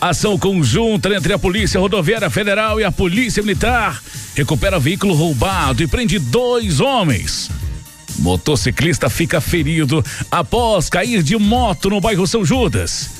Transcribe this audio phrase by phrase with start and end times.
[0.00, 4.00] Ação conjunta entre a Polícia Rodoviária Federal e a Polícia Militar
[4.34, 7.50] recupera veículo roubado e prende dois homens.
[8.20, 13.10] Motociclista fica ferido após cair de moto no bairro São Judas.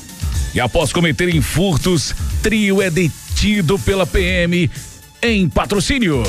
[0.53, 4.71] E após cometerem furtos, trio é detido pela PM
[5.21, 6.23] em patrocínio.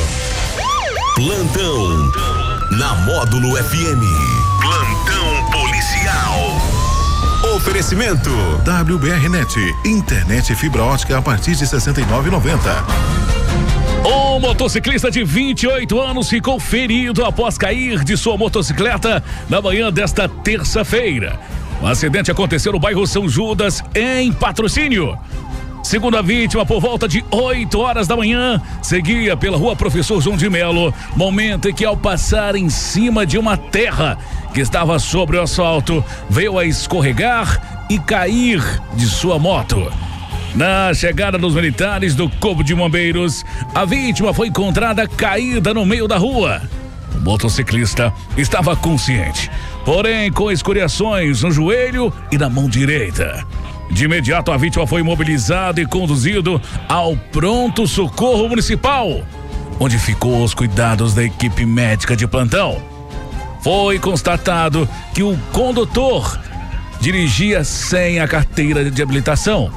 [1.14, 2.12] Plantão
[2.72, 4.39] na Módulo FM.
[7.70, 8.30] Oferecimento
[8.66, 12.58] WBRnet, internet fibra ótica a partir de 69,90.
[14.04, 20.28] Um motociclista de 28 anos ficou ferido após cair de sua motocicleta na manhã desta
[20.28, 21.38] terça-feira.
[21.80, 25.16] O acidente aconteceu no bairro São Judas, em patrocínio.
[25.82, 30.36] Segundo a vítima, por volta de 8 horas da manhã, seguia pela rua Professor João
[30.36, 34.18] de Melo, momento em que, ao passar em cima de uma terra
[34.52, 38.62] que estava sobre o asfalto, veio a escorregar e cair
[38.94, 39.90] de sua moto.
[40.54, 43.44] Na chegada dos militares do Corpo de Bombeiros,
[43.74, 46.60] a vítima foi encontrada caída no meio da rua.
[47.14, 49.50] O motociclista estava consciente,
[49.84, 53.46] porém com escoriações no joelho e na mão direita.
[53.90, 59.22] De imediato, a vítima foi imobilizada e conduzido ao pronto socorro municipal,
[59.78, 62.80] onde ficou aos cuidados da equipe médica de plantão.
[63.62, 66.40] Foi constatado que o condutor
[67.00, 69.70] dirigia sem a carteira de habilitação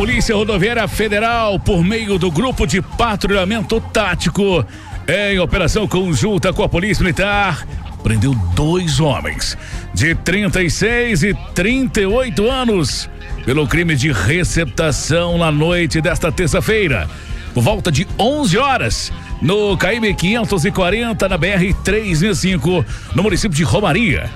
[0.00, 4.64] Polícia Rodoviária Federal, por meio do Grupo de Patrulhamento Tático,
[5.10, 7.66] em operação conjunta com a Polícia Militar,
[8.00, 9.58] prendeu dois homens
[9.92, 13.10] de 36 e 38 anos
[13.44, 17.08] pelo crime de receptação na noite desta terça-feira,
[17.52, 19.12] por volta de 11 horas,
[19.42, 24.30] no KM 540 na BR 365, no município de Romaria.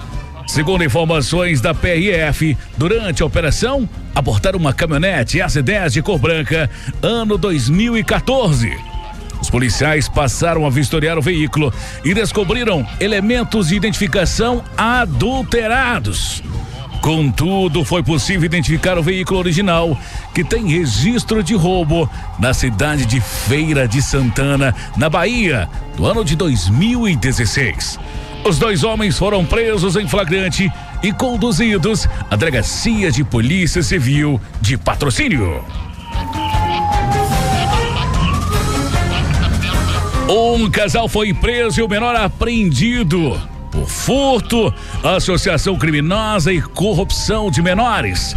[0.48, 6.68] Segundo informações da PRF, durante a operação, abortaram uma caminhonete S10 de cor branca,
[7.00, 8.93] ano 2014.
[9.54, 11.72] Policiais passaram a vistoriar o veículo
[12.04, 16.42] e descobriram elementos de identificação adulterados.
[17.00, 19.96] Contudo, foi possível identificar o veículo original,
[20.34, 26.24] que tem registro de roubo na cidade de Feira de Santana, na Bahia, do ano
[26.24, 28.00] de 2016.
[28.44, 30.68] Os dois homens foram presos em flagrante
[31.00, 35.64] e conduzidos à delegacia de polícia civil de patrocínio.
[40.28, 43.38] Um casal foi preso e o menor apreendido
[43.70, 48.34] por furto, associação criminosa e corrupção de menores.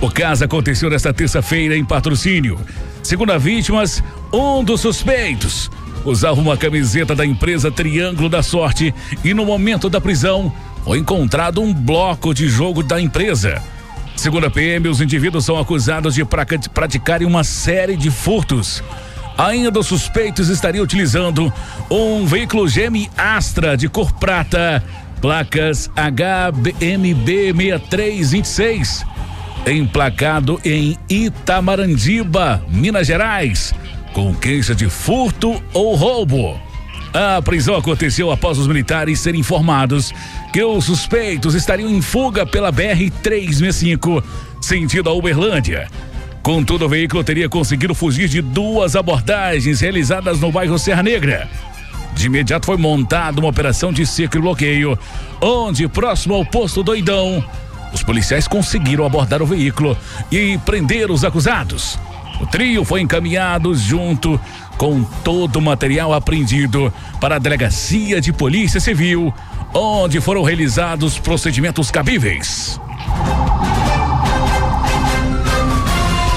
[0.00, 2.60] O caso aconteceu nesta terça-feira em patrocínio.
[3.02, 5.68] Segundo as vítimas, um dos suspeitos
[6.04, 8.94] usava uma camiseta da empresa Triângulo da Sorte
[9.24, 10.52] e no momento da prisão
[10.84, 13.60] foi encontrado um bloco de jogo da empresa.
[14.14, 18.82] Segundo a PM, os indivíduos são acusados de praticarem uma série de furtos.
[19.38, 21.52] Ainda os suspeitos estariam utilizando
[21.90, 24.82] um veículo GM Astra de cor prata,
[25.20, 27.26] placas HMB
[27.56, 29.04] 6326,
[29.66, 33.74] emplacado em Itamarandiba, Minas Gerais
[34.16, 36.58] com queixa de furto ou roubo.
[37.12, 40.10] A prisão aconteceu após os militares serem informados
[40.54, 44.24] que os suspeitos estariam em fuga pela BR-365,
[44.58, 45.86] sentido a Uberlândia.
[46.46, 51.50] Contudo, o veículo teria conseguido fugir de duas abordagens realizadas no bairro Serra Negra.
[52.14, 54.96] De imediato foi montada uma operação de cerco e bloqueio,
[55.40, 57.44] onde, próximo ao posto Doidão,
[57.92, 59.98] os policiais conseguiram abordar o veículo
[60.30, 61.98] e prender os acusados.
[62.40, 64.40] O trio foi encaminhado junto
[64.78, 69.34] com todo o material apreendido para a Delegacia de Polícia Civil,
[69.74, 72.78] onde foram realizados procedimentos cabíveis.